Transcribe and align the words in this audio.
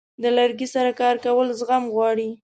د 0.21 0.23
لرګي 0.37 0.67
سره 0.75 0.91
کار 1.01 1.15
کول 1.25 1.47
زغم 1.59 1.83
غواړي. 1.93 2.29